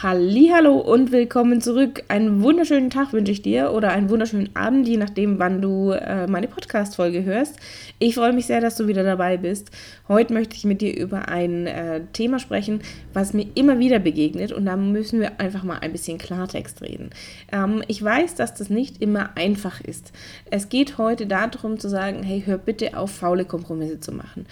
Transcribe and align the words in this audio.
Hallo 0.00 0.78
und 0.78 1.10
willkommen 1.10 1.60
zurück. 1.60 2.04
Einen 2.06 2.40
wunderschönen 2.44 2.88
Tag 2.88 3.12
wünsche 3.12 3.32
ich 3.32 3.42
dir 3.42 3.72
oder 3.72 3.90
einen 3.90 4.10
wunderschönen 4.10 4.54
Abend, 4.54 4.86
je 4.86 4.96
nachdem, 4.96 5.40
wann 5.40 5.60
du 5.60 5.90
äh, 5.90 6.28
meine 6.28 6.46
Podcast-Folge 6.46 7.24
hörst. 7.24 7.56
Ich 7.98 8.14
freue 8.14 8.32
mich 8.32 8.46
sehr, 8.46 8.60
dass 8.60 8.76
du 8.76 8.86
wieder 8.86 9.02
dabei 9.02 9.38
bist. 9.38 9.72
Heute 10.06 10.34
möchte 10.34 10.54
ich 10.54 10.64
mit 10.64 10.82
dir 10.82 10.96
über 10.96 11.26
ein 11.26 11.66
äh, 11.66 12.02
Thema 12.12 12.38
sprechen, 12.38 12.80
was 13.12 13.32
mir 13.32 13.48
immer 13.56 13.80
wieder 13.80 13.98
begegnet 13.98 14.52
und 14.52 14.66
da 14.66 14.76
müssen 14.76 15.18
wir 15.18 15.40
einfach 15.40 15.64
mal 15.64 15.80
ein 15.80 15.90
bisschen 15.90 16.18
Klartext 16.18 16.80
reden. 16.80 17.10
Ähm, 17.50 17.82
ich 17.88 18.00
weiß, 18.00 18.36
dass 18.36 18.54
das 18.54 18.70
nicht 18.70 19.02
immer 19.02 19.30
einfach 19.36 19.80
ist. 19.80 20.12
Es 20.48 20.68
geht 20.68 20.98
heute 20.98 21.26
darum 21.26 21.80
zu 21.80 21.88
sagen, 21.88 22.22
hey, 22.22 22.44
hör 22.46 22.58
bitte 22.58 22.96
auf, 22.96 23.10
faule 23.10 23.44
Kompromisse 23.44 23.98
zu 23.98 24.12
machen. 24.12 24.46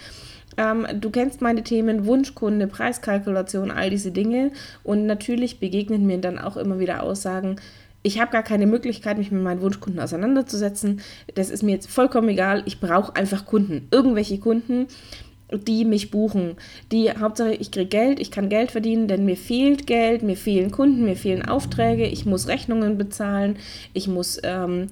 Ähm, 0.57 0.87
du 0.99 1.09
kennst 1.09 1.41
meine 1.41 1.63
Themen 1.63 2.05
Wunschkunde, 2.05 2.67
Preiskalkulation, 2.67 3.71
all 3.71 3.89
diese 3.89 4.11
Dinge. 4.11 4.51
Und 4.83 5.05
natürlich 5.05 5.59
begegnen 5.59 6.05
mir 6.05 6.17
dann 6.17 6.39
auch 6.39 6.57
immer 6.57 6.79
wieder 6.79 7.03
Aussagen, 7.03 7.57
ich 8.03 8.21
habe 8.21 8.31
gar 8.31 8.43
keine 8.43 8.67
Möglichkeit, 8.67 9.17
mich 9.17 9.31
mit 9.31 9.43
meinen 9.43 9.61
Wunschkunden 9.61 9.99
auseinanderzusetzen. 9.99 11.01
Das 11.35 11.49
ist 11.49 11.61
mir 11.61 11.71
jetzt 11.71 11.89
vollkommen 11.89 12.29
egal. 12.29 12.63
Ich 12.65 12.79
brauche 12.79 13.15
einfach 13.15 13.45
Kunden. 13.45 13.87
Irgendwelche 13.91 14.39
Kunden, 14.39 14.87
die 15.51 15.85
mich 15.85 16.11
buchen. 16.11 16.55
Die 16.91 17.11
Hauptsache, 17.11 17.53
ich 17.53 17.71
kriege 17.71 17.87
Geld, 17.87 18.19
ich 18.19 18.31
kann 18.31 18.49
Geld 18.49 18.71
verdienen, 18.71 19.07
denn 19.07 19.25
mir 19.25 19.37
fehlt 19.37 19.87
Geld, 19.87 20.21
mir 20.21 20.35
fehlen 20.35 20.71
Kunden, 20.71 21.05
mir 21.05 21.15
fehlen 21.15 21.47
Aufträge, 21.47 22.05
ich 22.05 22.25
muss 22.25 22.47
Rechnungen 22.47 22.97
bezahlen, 22.97 23.57
ich 23.93 24.07
muss 24.07 24.39
ähm, 24.43 24.87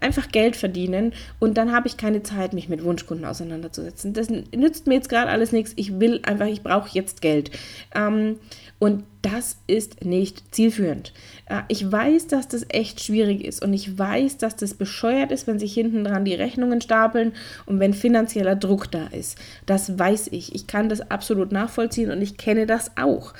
einfach 0.00 0.28
Geld 0.28 0.56
verdienen 0.56 1.12
und 1.40 1.56
dann 1.56 1.72
habe 1.72 1.88
ich 1.88 1.96
keine 1.96 2.22
Zeit, 2.22 2.52
mich 2.52 2.68
mit 2.68 2.84
Wunschkunden 2.84 3.26
auseinanderzusetzen. 3.26 4.12
Das 4.12 4.28
nützt 4.28 4.86
mir 4.86 4.94
jetzt 4.94 5.08
gerade 5.08 5.30
alles 5.30 5.52
nichts. 5.52 5.72
Ich 5.76 5.98
will 5.98 6.20
einfach, 6.22 6.46
ich 6.46 6.62
brauche 6.62 6.90
jetzt 6.92 7.20
Geld. 7.20 7.50
Ähm, 7.94 8.38
und 8.78 9.02
das 9.22 9.56
ist 9.66 10.04
nicht 10.04 10.54
zielführend. 10.54 11.12
Äh, 11.46 11.62
ich 11.68 11.90
weiß, 11.90 12.28
dass 12.28 12.48
das 12.48 12.64
echt 12.68 13.02
schwierig 13.02 13.44
ist 13.44 13.62
und 13.62 13.72
ich 13.72 13.98
weiß, 13.98 14.38
dass 14.38 14.56
das 14.56 14.74
bescheuert 14.74 15.32
ist, 15.32 15.46
wenn 15.46 15.58
sich 15.58 15.74
hinten 15.74 16.04
dran 16.04 16.24
die 16.24 16.34
Rechnungen 16.34 16.80
stapeln 16.80 17.32
und 17.66 17.80
wenn 17.80 17.94
finanzieller 17.94 18.56
Druck 18.56 18.90
da 18.90 19.06
ist. 19.08 19.38
Das 19.66 19.98
weiß 19.98 20.28
ich. 20.28 20.54
Ich 20.54 20.66
kann 20.66 20.88
das 20.88 21.10
absolut 21.10 21.52
nachvollziehen 21.52 22.10
und 22.10 22.22
ich 22.22 22.36
kenne 22.36 22.66
das 22.66 22.96
auch. 22.96 23.34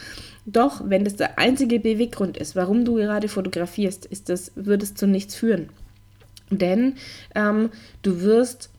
Doch, 0.46 0.82
wenn 0.84 1.04
das 1.04 1.16
der 1.16 1.38
einzige 1.38 1.78
Beweggrund 1.78 2.36
ist, 2.36 2.56
warum 2.56 2.84
du 2.84 2.94
gerade 2.94 3.28
fotografierst, 3.28 4.06
ist 4.06 4.28
das, 4.30 4.52
wird 4.54 4.82
es 4.82 4.94
zu 4.94 5.06
nichts 5.06 5.34
führen. 5.34 5.68
Denn 6.50 6.94
ähm, 7.34 7.70
du 8.02 8.22
wirst 8.22 8.70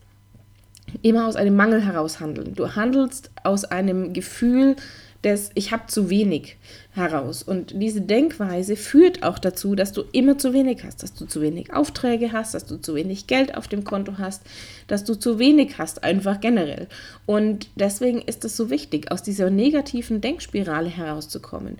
immer 1.02 1.28
aus 1.28 1.36
einem 1.36 1.54
Mangel 1.54 1.84
heraus 1.84 2.18
handeln. 2.18 2.54
Du 2.56 2.74
handelst 2.74 3.30
aus 3.44 3.64
einem 3.64 4.12
Gefühl, 4.12 4.74
des 5.24 5.50
Ich 5.54 5.72
habe 5.72 5.86
zu 5.86 6.10
wenig 6.10 6.56
heraus. 7.00 7.42
Und 7.42 7.72
diese 7.80 8.00
Denkweise 8.00 8.76
führt 8.76 9.22
auch 9.22 9.38
dazu, 9.38 9.74
dass 9.74 9.92
du 9.92 10.04
immer 10.12 10.38
zu 10.38 10.52
wenig 10.52 10.84
hast, 10.84 11.02
dass 11.02 11.14
du 11.14 11.26
zu 11.26 11.40
wenig 11.40 11.72
Aufträge 11.72 12.32
hast, 12.32 12.54
dass 12.54 12.66
du 12.66 12.76
zu 12.76 12.94
wenig 12.94 13.26
Geld 13.26 13.56
auf 13.56 13.66
dem 13.66 13.84
Konto 13.84 14.18
hast, 14.18 14.42
dass 14.86 15.04
du 15.04 15.14
zu 15.14 15.38
wenig 15.38 15.78
hast, 15.78 16.04
einfach 16.04 16.40
generell. 16.40 16.86
Und 17.26 17.68
deswegen 17.76 18.22
ist 18.22 18.44
es 18.44 18.56
so 18.56 18.70
wichtig, 18.70 19.10
aus 19.10 19.22
dieser 19.22 19.50
negativen 19.50 20.20
Denkspirale 20.20 20.88
herauszukommen. 20.88 21.78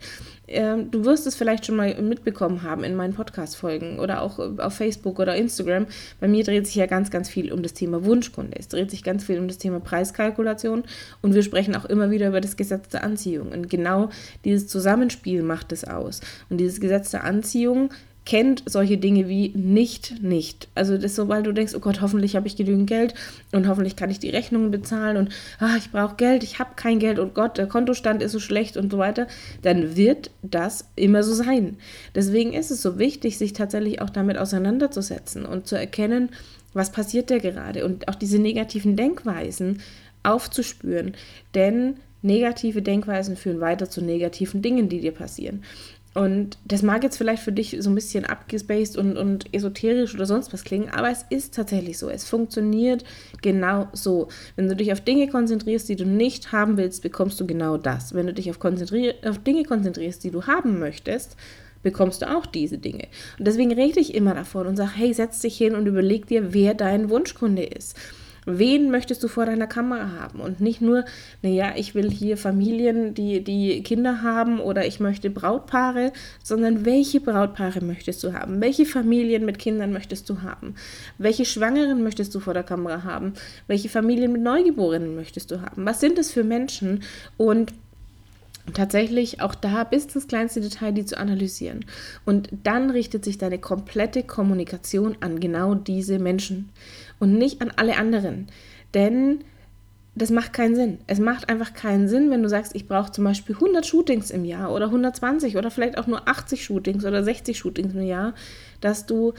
Ähm, 0.50 0.90
du 0.90 1.04
wirst 1.04 1.26
es 1.28 1.36
vielleicht 1.36 1.64
schon 1.66 1.76
mal 1.76 1.94
mitbekommen 2.02 2.62
haben 2.62 2.82
in 2.82 2.96
meinen 2.96 3.14
Podcast-Folgen 3.14 4.00
oder 4.00 4.20
auch 4.22 4.38
auf 4.58 4.74
Facebook 4.74 5.20
oder 5.20 5.36
Instagram. 5.36 5.86
Bei 6.18 6.26
mir 6.26 6.42
dreht 6.42 6.66
sich 6.66 6.74
ja 6.74 6.86
ganz, 6.86 7.10
ganz 7.10 7.28
viel 7.28 7.52
um 7.52 7.62
das 7.62 7.72
Thema 7.72 8.04
Wunschkunde. 8.04 8.56
Es 8.58 8.66
dreht 8.66 8.90
sich 8.90 9.04
ganz 9.04 9.24
viel 9.24 9.38
um 9.38 9.46
das 9.46 9.58
Thema 9.58 9.78
Preiskalkulation 9.78 10.82
und 11.22 11.34
wir 11.34 11.44
sprechen 11.44 11.76
auch 11.76 11.84
immer 11.84 12.10
wieder 12.10 12.28
über 12.28 12.40
das 12.40 12.56
Gesetz 12.56 12.88
der 12.88 13.04
Anziehung. 13.04 13.52
Und 13.52 13.70
genau 13.70 14.10
dieses 14.44 14.66
Zusammenspiel 15.10 15.42
macht 15.42 15.72
es 15.72 15.84
aus. 15.84 16.20
Und 16.48 16.58
dieses 16.58 16.80
Gesetz 16.80 17.10
der 17.10 17.24
Anziehung 17.24 17.90
kennt 18.26 18.62
solche 18.66 18.98
Dinge 18.98 19.28
wie 19.28 19.48
nicht, 19.56 20.22
nicht. 20.22 20.68
Also 20.74 20.98
das 20.98 21.16
sobald 21.16 21.46
du 21.46 21.52
denkst, 21.52 21.74
oh 21.74 21.80
Gott, 21.80 22.00
hoffentlich 22.00 22.36
habe 22.36 22.46
ich 22.46 22.54
genügend 22.54 22.86
Geld 22.86 23.14
und 23.50 23.66
hoffentlich 23.66 23.96
kann 23.96 24.10
ich 24.10 24.18
die 24.18 24.28
Rechnungen 24.28 24.70
bezahlen 24.70 25.16
und 25.16 25.30
ah, 25.58 25.74
ich 25.78 25.90
brauche 25.90 26.16
Geld, 26.16 26.44
ich 26.44 26.58
habe 26.58 26.70
kein 26.76 26.98
Geld 26.98 27.18
und 27.18 27.30
oh 27.30 27.34
Gott, 27.34 27.56
der 27.56 27.66
Kontostand 27.66 28.22
ist 28.22 28.32
so 28.32 28.38
schlecht 28.38 28.76
und 28.76 28.92
so 28.92 28.98
weiter, 28.98 29.26
dann 29.62 29.96
wird 29.96 30.30
das 30.42 30.86
immer 30.96 31.22
so 31.22 31.32
sein. 31.32 31.78
Deswegen 32.14 32.52
ist 32.52 32.70
es 32.70 32.82
so 32.82 32.98
wichtig, 32.98 33.38
sich 33.38 33.54
tatsächlich 33.54 34.02
auch 34.02 34.10
damit 34.10 34.36
auseinanderzusetzen 34.36 35.46
und 35.46 35.66
zu 35.66 35.76
erkennen, 35.76 36.28
was 36.74 36.92
passiert 36.92 37.30
da 37.30 37.38
gerade 37.38 37.84
und 37.84 38.06
auch 38.06 38.14
diese 38.14 38.38
negativen 38.38 38.96
Denkweisen 38.96 39.80
aufzuspüren, 40.22 41.14
denn 41.54 41.96
negative 42.22 42.82
Denkweisen 42.82 43.36
führen 43.36 43.60
weiter 43.60 43.88
zu 43.88 44.02
negativen 44.02 44.62
Dingen, 44.62 44.88
die 44.88 45.00
dir 45.00 45.12
passieren. 45.12 45.62
Und 46.12 46.58
das 46.64 46.82
mag 46.82 47.04
jetzt 47.04 47.18
vielleicht 47.18 47.42
für 47.42 47.52
dich 47.52 47.76
so 47.78 47.88
ein 47.88 47.94
bisschen 47.94 48.24
abgespaced 48.24 48.96
und, 48.96 49.16
und 49.16 49.54
esoterisch 49.54 50.12
oder 50.14 50.26
sonst 50.26 50.52
was 50.52 50.64
klingen, 50.64 50.88
aber 50.88 51.08
es 51.08 51.24
ist 51.30 51.54
tatsächlich 51.54 51.98
so. 51.98 52.10
Es 52.10 52.24
funktioniert 52.24 53.04
genau 53.42 53.86
so. 53.92 54.26
Wenn 54.56 54.68
du 54.68 54.74
dich 54.74 54.92
auf 54.92 55.00
Dinge 55.00 55.28
konzentrierst, 55.28 55.88
die 55.88 55.94
du 55.94 56.04
nicht 56.04 56.50
haben 56.50 56.76
willst, 56.76 57.02
bekommst 57.02 57.38
du 57.38 57.46
genau 57.46 57.76
das. 57.76 58.12
Wenn 58.12 58.26
du 58.26 58.34
dich 58.34 58.50
auf, 58.50 58.58
auf 58.60 59.38
Dinge 59.38 59.64
konzentrierst, 59.64 60.24
die 60.24 60.32
du 60.32 60.48
haben 60.48 60.80
möchtest, 60.80 61.36
bekommst 61.84 62.22
du 62.22 62.36
auch 62.36 62.44
diese 62.44 62.78
Dinge. 62.78 63.06
Und 63.38 63.46
deswegen 63.46 63.72
rede 63.72 64.00
ich 64.00 64.14
immer 64.14 64.34
davon 64.34 64.66
und 64.66 64.76
sage, 64.76 64.92
hey, 64.96 65.14
setz 65.14 65.38
dich 65.38 65.56
hin 65.56 65.76
und 65.76 65.86
überleg 65.86 66.26
dir, 66.26 66.52
wer 66.52 66.74
dein 66.74 67.08
Wunschkunde 67.08 67.62
ist. 67.62 67.96
Wen 68.58 68.90
möchtest 68.90 69.22
du 69.22 69.28
vor 69.28 69.46
deiner 69.46 69.66
Kamera 69.66 70.10
haben? 70.20 70.40
Und 70.40 70.60
nicht 70.60 70.80
nur, 70.80 71.04
naja, 71.42 71.72
ich 71.76 71.94
will 71.94 72.10
hier 72.10 72.36
Familien, 72.36 73.14
die, 73.14 73.42
die 73.44 73.82
Kinder 73.82 74.22
haben 74.22 74.60
oder 74.60 74.86
ich 74.86 75.00
möchte 75.00 75.30
Brautpaare, 75.30 76.12
sondern 76.42 76.84
welche 76.84 77.20
Brautpaare 77.20 77.84
möchtest 77.84 78.22
du 78.24 78.32
haben? 78.32 78.60
Welche 78.60 78.86
Familien 78.86 79.44
mit 79.44 79.58
Kindern 79.58 79.92
möchtest 79.92 80.28
du 80.28 80.42
haben? 80.42 80.74
Welche 81.18 81.44
Schwangeren 81.44 82.02
möchtest 82.02 82.34
du 82.34 82.40
vor 82.40 82.54
der 82.54 82.62
Kamera 82.64 83.04
haben? 83.04 83.34
Welche 83.66 83.88
Familien 83.88 84.32
mit 84.32 84.42
Neugeborenen 84.42 85.14
möchtest 85.14 85.50
du 85.50 85.62
haben? 85.62 85.84
Was 85.84 86.00
sind 86.00 86.18
es 86.18 86.32
für 86.32 86.44
Menschen? 86.44 87.02
Und 87.36 87.72
tatsächlich 88.74 89.40
auch 89.40 89.54
da 89.54 89.84
bis 89.84 90.06
ins 90.14 90.28
kleinste 90.28 90.60
Detail 90.60 90.92
die 90.92 91.04
zu 91.04 91.18
analysieren. 91.18 91.84
Und 92.24 92.48
dann 92.62 92.90
richtet 92.90 93.24
sich 93.24 93.38
deine 93.38 93.58
komplette 93.58 94.22
Kommunikation 94.22 95.16
an 95.20 95.40
genau 95.40 95.74
diese 95.74 96.18
Menschen 96.18 96.70
und 97.20 97.38
nicht 97.38 97.62
an 97.62 97.72
alle 97.76 97.96
anderen. 97.96 98.48
Denn 98.94 99.44
das 100.16 100.30
macht 100.30 100.52
keinen 100.52 100.74
Sinn. 100.74 100.98
Es 101.06 101.20
macht 101.20 101.48
einfach 101.48 101.72
keinen 101.72 102.08
Sinn, 102.08 102.30
wenn 102.30 102.42
du 102.42 102.48
sagst, 102.48 102.74
ich 102.74 102.88
brauche 102.88 103.12
zum 103.12 103.24
Beispiel 103.24 103.54
100 103.54 103.86
Shootings 103.86 104.30
im 104.30 104.44
Jahr 104.44 104.72
oder 104.72 104.86
120 104.86 105.56
oder 105.56 105.70
vielleicht 105.70 105.98
auch 105.98 106.08
nur 106.08 106.28
80 106.28 106.64
Shootings 106.64 107.04
oder 107.04 107.22
60 107.22 107.56
Shootings 107.56 107.94
im 107.94 108.02
Jahr, 108.02 108.34
dass 108.80 109.06
du 109.06 109.34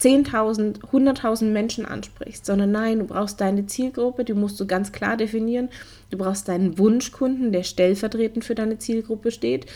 10.000, 0.00 0.80
100.000 0.90 1.44
Menschen 1.44 1.84
ansprichst, 1.84 2.46
sondern 2.46 2.72
nein, 2.72 3.00
du 3.00 3.04
brauchst 3.04 3.40
deine 3.40 3.66
Zielgruppe, 3.66 4.24
die 4.24 4.32
musst 4.32 4.58
du 4.58 4.66
ganz 4.66 4.92
klar 4.92 5.16
definieren. 5.16 5.68
Du 6.10 6.18
brauchst 6.18 6.48
deinen 6.48 6.78
Wunschkunden, 6.78 7.52
der 7.52 7.62
stellvertretend 7.62 8.44
für 8.44 8.54
deine 8.54 8.78
Zielgruppe 8.78 9.30
steht. 9.30 9.66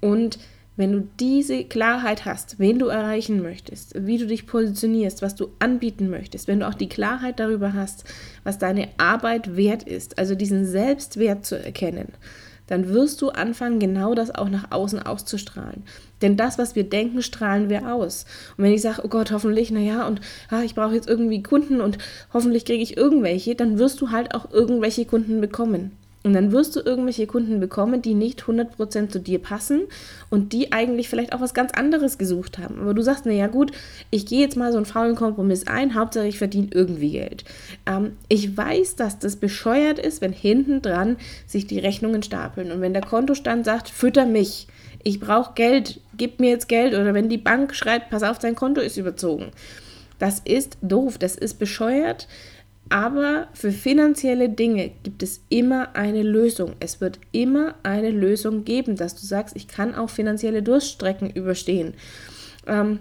Und 0.00 0.38
wenn 0.76 0.92
du 0.92 1.08
diese 1.20 1.64
Klarheit 1.64 2.24
hast, 2.24 2.58
wen 2.58 2.78
du 2.78 2.86
erreichen 2.86 3.42
möchtest, 3.42 4.06
wie 4.06 4.18
du 4.18 4.26
dich 4.26 4.46
positionierst, 4.46 5.20
was 5.20 5.34
du 5.34 5.48
anbieten 5.58 6.08
möchtest, 6.08 6.48
wenn 6.48 6.60
du 6.60 6.68
auch 6.68 6.74
die 6.74 6.88
Klarheit 6.88 7.40
darüber 7.40 7.74
hast, 7.74 8.04
was 8.42 8.58
deine 8.58 8.88
Arbeit 8.96 9.56
wert 9.56 9.82
ist, 9.82 10.18
also 10.18 10.34
diesen 10.34 10.64
Selbstwert 10.64 11.44
zu 11.44 11.62
erkennen, 11.62 12.08
dann 12.68 12.88
wirst 12.88 13.20
du 13.20 13.28
anfangen, 13.28 13.80
genau 13.80 14.14
das 14.14 14.34
auch 14.34 14.48
nach 14.48 14.70
außen 14.70 15.02
auszustrahlen. 15.02 15.82
Denn 16.22 16.38
das, 16.38 16.56
was 16.56 16.74
wir 16.74 16.84
denken, 16.84 17.20
strahlen 17.20 17.68
wir 17.68 17.92
aus. 17.92 18.24
Und 18.56 18.64
wenn 18.64 18.72
ich 18.72 18.80
sage, 18.80 19.02
oh 19.04 19.08
Gott, 19.08 19.30
hoffentlich, 19.30 19.70
naja, 19.70 20.06
und 20.06 20.20
ah, 20.48 20.62
ich 20.62 20.74
brauche 20.74 20.94
jetzt 20.94 21.08
irgendwie 21.08 21.42
Kunden 21.42 21.82
und 21.82 21.98
hoffentlich 22.32 22.64
kriege 22.64 22.82
ich 22.82 22.96
irgendwelche, 22.96 23.54
dann 23.54 23.78
wirst 23.78 24.00
du 24.00 24.10
halt 24.10 24.34
auch 24.34 24.50
irgendwelche 24.50 25.04
Kunden 25.04 25.40
bekommen. 25.42 25.90
Und 26.24 26.34
dann 26.34 26.52
wirst 26.52 26.76
du 26.76 26.80
irgendwelche 26.80 27.26
Kunden 27.26 27.58
bekommen, 27.58 28.00
die 28.00 28.14
nicht 28.14 28.42
100% 28.42 29.08
zu 29.08 29.18
dir 29.18 29.40
passen 29.40 29.82
und 30.30 30.52
die 30.52 30.72
eigentlich 30.72 31.08
vielleicht 31.08 31.32
auch 31.32 31.40
was 31.40 31.52
ganz 31.52 31.72
anderes 31.72 32.16
gesucht 32.16 32.58
haben. 32.58 32.80
Aber 32.80 32.94
du 32.94 33.02
sagst, 33.02 33.26
naja 33.26 33.48
gut, 33.48 33.72
ich 34.10 34.26
gehe 34.26 34.40
jetzt 34.40 34.56
mal 34.56 34.70
so 34.70 34.78
einen 34.78 34.86
faulen 34.86 35.16
Kompromiss 35.16 35.66
ein, 35.66 35.94
Hauptsache 35.94 36.28
ich 36.28 36.38
verdiene 36.38 36.68
irgendwie 36.70 37.12
Geld. 37.12 37.44
Ähm, 37.86 38.12
ich 38.28 38.56
weiß, 38.56 38.94
dass 38.94 39.18
das 39.18 39.36
bescheuert 39.36 39.98
ist, 39.98 40.20
wenn 40.20 40.32
hinten 40.32 40.80
dran 40.80 41.16
sich 41.46 41.66
die 41.66 41.80
Rechnungen 41.80 42.22
stapeln 42.22 42.70
und 42.70 42.80
wenn 42.80 42.92
der 42.92 43.02
Kontostand 43.02 43.64
sagt, 43.64 43.88
fütter 43.88 44.24
mich, 44.24 44.68
ich 45.02 45.18
brauche 45.18 45.54
Geld, 45.54 46.00
gib 46.16 46.38
mir 46.38 46.50
jetzt 46.50 46.68
Geld 46.68 46.94
oder 46.94 47.14
wenn 47.14 47.28
die 47.28 47.38
Bank 47.38 47.74
schreibt, 47.74 48.10
pass 48.10 48.22
auf, 48.22 48.38
dein 48.38 48.54
Konto 48.54 48.80
ist 48.80 48.96
überzogen. 48.96 49.50
Das 50.20 50.38
ist 50.44 50.78
doof, 50.82 51.18
das 51.18 51.34
ist 51.34 51.58
bescheuert 51.58 52.28
Aber 52.92 53.46
für 53.54 53.72
finanzielle 53.72 54.50
Dinge 54.50 54.90
gibt 55.02 55.22
es 55.22 55.40
immer 55.48 55.96
eine 55.96 56.22
Lösung. 56.22 56.74
Es 56.78 57.00
wird 57.00 57.18
immer 57.32 57.74
eine 57.84 58.10
Lösung 58.10 58.66
geben, 58.66 58.96
dass 58.96 59.14
du 59.14 59.24
sagst, 59.24 59.56
ich 59.56 59.66
kann 59.66 59.94
auch 59.94 60.10
finanzielle 60.10 60.62
Durststrecken 60.62 61.30
überstehen. 61.30 61.94
Ähm, 62.66 62.98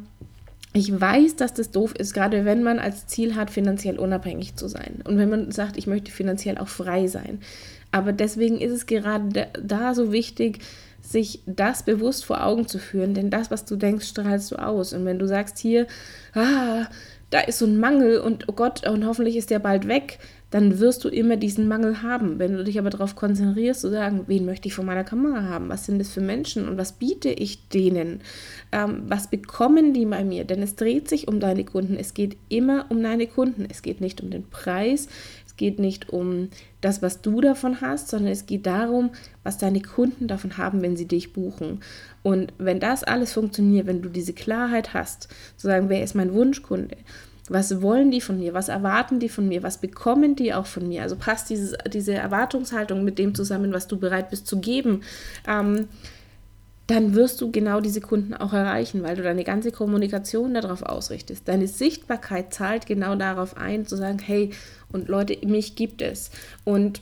ich 0.71 1.01
weiß, 1.01 1.35
dass 1.35 1.53
das 1.53 1.71
doof 1.71 1.93
ist, 1.97 2.13
gerade 2.13 2.45
wenn 2.45 2.63
man 2.63 2.79
als 2.79 3.05
Ziel 3.07 3.35
hat, 3.35 3.49
finanziell 3.49 3.99
unabhängig 3.99 4.55
zu 4.55 4.69
sein. 4.69 5.01
Und 5.03 5.17
wenn 5.17 5.29
man 5.29 5.51
sagt, 5.51 5.75
ich 5.75 5.88
möchte 5.88 6.09
finanziell 6.09 6.57
auch 6.57 6.69
frei 6.69 7.07
sein. 7.07 7.41
Aber 7.91 8.13
deswegen 8.13 8.61
ist 8.61 8.71
es 8.71 8.85
gerade 8.85 9.49
da 9.61 9.94
so 9.94 10.13
wichtig, 10.13 10.59
sich 11.01 11.41
das 11.45 11.83
bewusst 11.83 12.23
vor 12.23 12.45
Augen 12.45 12.65
zu 12.65 12.79
führen, 12.79 13.13
denn 13.13 13.29
das, 13.29 13.51
was 13.51 13.65
du 13.65 13.75
denkst, 13.75 14.07
strahlst 14.07 14.51
du 14.51 14.55
aus. 14.55 14.94
Und 14.94 15.03
wenn 15.03 15.19
du 15.19 15.27
sagst 15.27 15.57
hier, 15.57 15.87
ah, 16.33 16.85
da 17.31 17.39
ist 17.39 17.60
so 17.60 17.66
ein 17.66 17.80
Mangel 17.80 18.19
und 18.19 18.48
oh 18.48 18.54
Gott, 18.54 18.88
und 18.88 19.06
hoffentlich 19.06 19.38
ist 19.38 19.50
der 19.50 19.60
bald 19.60 19.88
weg, 19.88 20.19
dann 20.51 20.80
wirst 20.80 21.06
du 21.06 21.10
immer 21.10 21.38
diesen 21.38 21.69
Mangel 21.69 22.04
haben. 22.04 22.38
Wenn 22.38 22.57
du 22.57 22.63
dich 22.66 22.78
aber 22.78 22.89
darauf 22.89 23.16
konzentrierst, 23.16 23.81
zu 23.81 23.89
sagen, 23.89 24.25
wen 24.28 24.45
möchte 24.45 24.68
ich 24.68 24.74
vor 24.74 24.83
meiner 24.83 25.06
Kamera 25.06 25.44
haben? 25.44 25.69
Was 25.69 25.86
sind 25.86 25.98
das 25.98 26.12
für 26.12 26.19
Menschen 26.19 26.68
und 26.68 26.78
was 26.78 26.92
biete 26.92 27.30
ich 27.30 27.69
denen? 27.69 28.19
Ähm, 28.74 29.04
was 29.07 29.30
bekommen 29.30 29.94
die 29.94 30.06
bei 30.06 30.25
mir? 30.25 30.44
Denn 30.44 30.62
es 30.62 30.75
dreht 30.75 31.07
sich 31.07 31.30
um 31.30 31.39
deine 31.39 31.63
Kunden. 31.63 31.95
Es 31.95 32.13
geht 32.13 32.36
immer 32.50 32.86
um 32.89 33.01
deine 33.01 33.28
Kunden. 33.28 33.66
Es 33.69 33.81
geht 33.81 34.01
nicht 34.01 34.19
um 34.19 34.30
den 34.30 34.44
Preis. 34.50 35.07
Geht 35.61 35.77
nicht 35.77 36.09
um 36.09 36.49
das, 36.81 37.03
was 37.03 37.21
du 37.21 37.39
davon 37.39 37.81
hast, 37.81 38.07
sondern 38.07 38.31
es 38.31 38.47
geht 38.47 38.65
darum, 38.65 39.11
was 39.43 39.59
deine 39.59 39.79
Kunden 39.79 40.27
davon 40.27 40.57
haben, 40.57 40.81
wenn 40.81 40.97
sie 40.97 41.07
dich 41.07 41.33
buchen. 41.33 41.81
Und 42.23 42.51
wenn 42.57 42.79
das 42.79 43.03
alles 43.03 43.33
funktioniert, 43.33 43.85
wenn 43.85 44.01
du 44.01 44.09
diese 44.09 44.33
Klarheit 44.33 44.95
hast, 44.95 45.27
zu 45.57 45.67
sagen, 45.67 45.87
wer 45.87 46.03
ist 46.03 46.15
mein 46.15 46.33
Wunschkunde? 46.33 46.97
Was 47.47 47.79
wollen 47.83 48.09
die 48.09 48.21
von 48.21 48.39
mir? 48.39 48.55
Was 48.55 48.69
erwarten 48.69 49.19
die 49.19 49.29
von 49.29 49.47
mir? 49.47 49.61
Was 49.61 49.77
bekommen 49.77 50.35
die 50.35 50.51
auch 50.51 50.65
von 50.65 50.87
mir? 50.87 51.03
Also 51.03 51.15
passt 51.15 51.51
dieses, 51.51 51.75
diese 51.93 52.15
Erwartungshaltung 52.15 53.03
mit 53.03 53.19
dem 53.19 53.35
zusammen, 53.35 53.71
was 53.71 53.87
du 53.87 53.99
bereit 53.99 54.31
bist 54.31 54.47
zu 54.47 54.59
geben. 54.61 55.01
Ähm, 55.47 55.89
dann 56.91 57.15
wirst 57.15 57.39
du 57.39 57.51
genau 57.51 57.79
diese 57.79 58.01
Kunden 58.01 58.33
auch 58.33 58.51
erreichen, 58.51 59.01
weil 59.01 59.15
du 59.15 59.23
deine 59.23 59.45
ganze 59.45 59.71
Kommunikation 59.71 60.53
darauf 60.53 60.83
ausrichtest. 60.83 61.47
Deine 61.47 61.67
Sichtbarkeit 61.67 62.53
zahlt 62.53 62.85
genau 62.85 63.15
darauf 63.15 63.55
ein, 63.55 63.85
zu 63.85 63.95
sagen, 63.95 64.19
hey, 64.19 64.51
und 64.91 65.07
Leute, 65.07 65.38
mich 65.47 65.75
gibt 65.75 66.01
es. 66.01 66.31
Und 66.65 67.01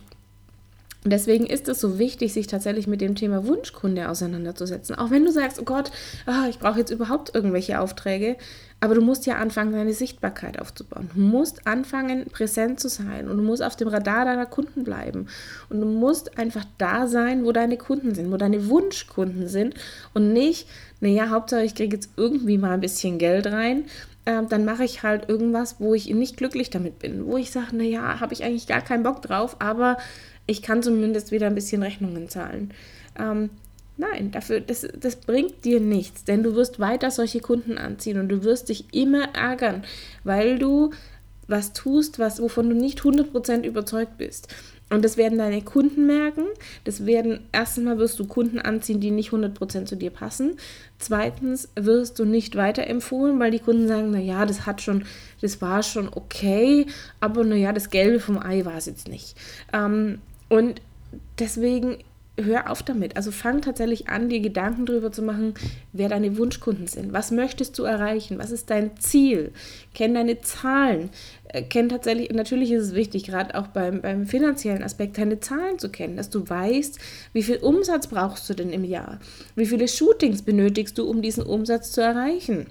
deswegen 1.03 1.47
ist 1.47 1.67
es 1.67 1.79
so 1.79 1.97
wichtig, 1.97 2.33
sich 2.33 2.45
tatsächlich 2.45 2.85
mit 2.85 3.01
dem 3.01 3.15
Thema 3.15 3.47
Wunschkunde 3.47 4.09
auseinanderzusetzen. 4.09 4.95
Auch 4.95 5.09
wenn 5.09 5.25
du 5.25 5.31
sagst, 5.31 5.59
oh 5.59 5.65
Gott, 5.65 5.91
oh, 6.27 6.47
ich 6.47 6.59
brauche 6.59 6.77
jetzt 6.77 6.91
überhaupt 6.91 7.33
irgendwelche 7.33 7.79
Aufträge, 7.79 8.37
aber 8.81 8.95
du 8.95 9.01
musst 9.01 9.25
ja 9.25 9.35
anfangen, 9.35 9.73
deine 9.73 9.93
Sichtbarkeit 9.93 10.59
aufzubauen. 10.59 11.09
Du 11.13 11.19
musst 11.19 11.67
anfangen, 11.67 12.25
präsent 12.25 12.79
zu 12.79 12.87
sein 12.87 13.27
und 13.27 13.37
du 13.37 13.43
musst 13.43 13.61
auf 13.61 13.75
dem 13.75 13.89
Radar 13.89 14.25
deiner 14.25 14.45
Kunden 14.45 14.83
bleiben. 14.83 15.27
Und 15.69 15.81
du 15.81 15.85
musst 15.85 16.37
einfach 16.37 16.65
da 16.77 17.07
sein, 17.07 17.43
wo 17.43 17.51
deine 17.51 17.77
Kunden 17.77 18.15
sind, 18.15 18.31
wo 18.31 18.37
deine 18.37 18.69
Wunschkunden 18.69 19.47
sind 19.47 19.75
und 20.13 20.31
nicht, 20.31 20.67
naja, 21.01 21.29
Hauptsache 21.29 21.63
ich 21.63 21.75
kriege 21.75 21.95
jetzt 21.95 22.11
irgendwie 22.15 22.57
mal 22.57 22.71
ein 22.71 22.81
bisschen 22.81 23.17
Geld 23.17 23.47
rein. 23.47 23.85
Äh, 24.25 24.43
dann 24.47 24.63
mache 24.63 24.85
ich 24.85 25.03
halt 25.03 25.27
irgendwas, 25.27 25.75
wo 25.79 25.93
ich 25.93 26.09
nicht 26.13 26.37
glücklich 26.37 26.69
damit 26.69 26.99
bin, 26.99 27.25
wo 27.25 27.37
ich 27.37 27.51
sage, 27.51 27.75
naja, 27.75 28.19
habe 28.21 28.33
ich 28.33 28.43
eigentlich 28.43 28.67
gar 28.67 28.81
keinen 28.81 29.03
Bock 29.03 29.21
drauf, 29.21 29.57
aber 29.59 29.97
ich 30.45 30.61
kann 30.61 30.81
zumindest 30.81 31.31
wieder 31.31 31.47
ein 31.47 31.55
bisschen 31.55 31.83
Rechnungen 31.83 32.29
zahlen. 32.29 32.73
Ähm, 33.17 33.49
Nein, 33.99 34.31
dafür, 34.31 34.61
das, 34.61 34.87
das 34.97 35.17
bringt 35.17 35.65
dir 35.65 35.81
nichts, 35.81 36.23
denn 36.23 36.41
du 36.41 36.55
wirst 36.55 36.79
weiter 36.79 37.11
solche 37.11 37.41
Kunden 37.41 37.77
anziehen 37.77 38.17
und 38.17 38.29
du 38.29 38.45
wirst 38.45 38.69
dich 38.69 38.85
immer 38.93 39.35
ärgern, 39.35 39.83
weil 40.23 40.57
du 40.57 40.91
was 41.49 41.73
tust, 41.73 42.17
was, 42.17 42.41
wovon 42.41 42.69
du 42.69 42.77
nicht 42.77 43.01
100% 43.01 43.65
überzeugt 43.65 44.17
bist. 44.17 44.47
Und 44.89 45.03
das 45.03 45.17
werden 45.17 45.37
deine 45.37 45.61
Kunden 45.61 46.07
merken. 46.07 46.45
Das 46.85 47.05
werden, 47.05 47.41
erstens 47.51 47.83
mal 47.83 47.97
wirst 47.97 48.17
du 48.19 48.25
Kunden 48.25 48.59
anziehen, 48.59 49.01
die 49.01 49.11
nicht 49.11 49.31
100% 49.31 49.83
zu 49.85 49.97
dir 49.97 50.11
passen. 50.11 50.55
Zweitens 50.97 51.67
wirst 51.75 52.19
du 52.19 52.25
nicht 52.25 52.55
weiterempfohlen, 52.55 53.37
weil 53.37 53.51
die 53.51 53.59
Kunden 53.59 53.89
sagen, 53.89 54.11
naja, 54.11 54.45
das 54.45 54.65
hat 54.65 54.81
schon, 54.81 55.03
das 55.41 55.61
war 55.61 55.83
schon 55.83 56.07
okay, 56.07 56.85
aber 57.19 57.43
naja, 57.43 57.73
das 57.73 57.89
Gelbe 57.89 58.21
vom 58.21 58.39
Ei 58.41 58.63
war 58.63 58.77
es 58.77 58.85
jetzt 58.85 59.09
nicht. 59.09 59.35
Ähm, 59.73 60.19
und 60.47 60.81
deswegen 61.37 61.97
hör 62.43 62.69
auf 62.69 62.83
damit. 62.83 63.15
Also 63.15 63.31
fang 63.31 63.61
tatsächlich 63.61 64.09
an, 64.09 64.29
dir 64.29 64.39
Gedanken 64.39 64.85
darüber 64.85 65.11
zu 65.11 65.21
machen, 65.21 65.53
wer 65.93 66.09
deine 66.09 66.37
Wunschkunden 66.37 66.87
sind. 66.87 67.13
Was 67.13 67.31
möchtest 67.31 67.77
du 67.79 67.83
erreichen? 67.83 68.37
Was 68.39 68.51
ist 68.51 68.69
dein 68.69 68.97
Ziel? 68.97 69.51
Kenn 69.93 70.13
deine 70.13 70.41
Zahlen. 70.41 71.09
Äh, 71.45 71.63
kenn 71.63 71.89
tatsächlich, 71.89 72.31
natürlich 72.31 72.71
ist 72.71 72.87
es 72.87 72.95
wichtig, 72.95 73.23
gerade 73.23 73.55
auch 73.55 73.67
beim, 73.67 74.01
beim 74.01 74.25
finanziellen 74.25 74.83
Aspekt, 74.83 75.17
deine 75.17 75.39
Zahlen 75.39 75.79
zu 75.79 75.89
kennen, 75.89 76.17
dass 76.17 76.29
du 76.29 76.47
weißt, 76.47 76.99
wie 77.33 77.43
viel 77.43 77.57
Umsatz 77.57 78.07
brauchst 78.07 78.49
du 78.49 78.53
denn 78.53 78.71
im 78.71 78.83
Jahr? 78.83 79.19
Wie 79.55 79.65
viele 79.65 79.87
Shootings 79.87 80.41
benötigst 80.43 80.97
du, 80.97 81.09
um 81.09 81.21
diesen 81.21 81.43
Umsatz 81.43 81.91
zu 81.91 82.01
erreichen? 82.01 82.67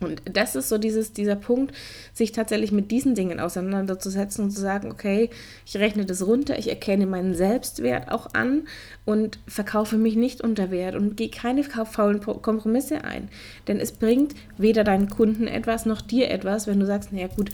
Und 0.00 0.22
das 0.32 0.56
ist 0.56 0.70
so 0.70 0.78
dieses, 0.78 1.12
dieser 1.12 1.36
Punkt, 1.36 1.74
sich 2.14 2.32
tatsächlich 2.32 2.72
mit 2.72 2.90
diesen 2.90 3.14
Dingen 3.14 3.38
auseinanderzusetzen 3.38 4.44
und 4.44 4.50
zu 4.50 4.60
sagen, 4.60 4.90
okay, 4.90 5.28
ich 5.66 5.76
rechne 5.76 6.06
das 6.06 6.26
runter, 6.26 6.58
ich 6.58 6.68
erkenne 6.68 7.06
meinen 7.06 7.34
Selbstwert 7.34 8.10
auch 8.10 8.32
an 8.32 8.66
und 9.04 9.38
verkaufe 9.46 9.98
mich 9.98 10.16
nicht 10.16 10.40
unter 10.40 10.70
Wert 10.70 10.94
und 10.94 11.16
gehe 11.16 11.28
keine 11.28 11.64
faulen 11.64 12.20
Kompromisse 12.20 13.04
ein. 13.04 13.28
Denn 13.68 13.78
es 13.78 13.92
bringt 13.92 14.34
weder 14.56 14.84
deinen 14.84 15.10
Kunden 15.10 15.46
etwas 15.46 15.84
noch 15.84 16.00
dir 16.00 16.30
etwas, 16.30 16.66
wenn 16.66 16.80
du 16.80 16.86
sagst, 16.86 17.12
naja 17.12 17.28
gut, 17.28 17.50